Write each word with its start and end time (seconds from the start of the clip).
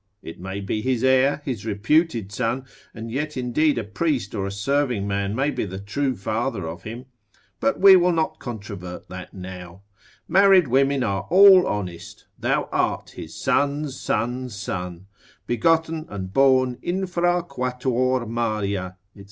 It 0.23 0.39
may 0.39 0.61
be 0.61 0.81
his 0.81 1.03
heir, 1.03 1.43
his 1.45 1.63
reputed 1.63 2.31
son, 2.31 2.65
and 2.91 3.11
yet 3.11 3.37
indeed 3.37 3.77
a 3.77 3.83
priest 3.83 4.33
or 4.33 4.47
a 4.47 4.51
serving 4.51 5.07
man 5.07 5.35
may 5.35 5.51
be 5.51 5.63
the 5.63 5.77
true 5.77 6.15
father 6.15 6.67
of 6.67 6.81
him; 6.81 7.05
but 7.59 7.79
we 7.79 7.95
will 7.95 8.11
not 8.11 8.39
controvert 8.39 9.09
that 9.09 9.31
now; 9.35 9.83
married 10.27 10.67
women 10.67 11.03
are 11.03 11.27
all 11.29 11.67
honest; 11.67 12.25
thou 12.39 12.67
art 12.71 13.11
his 13.11 13.35
son's 13.35 13.99
son's 14.01 14.55
son, 14.55 15.05
begotten 15.45 16.07
and 16.09 16.33
born 16.33 16.79
infra 16.81 17.43
quatuor 17.43 18.25
maria, 18.27 18.97
&c. 19.13 19.19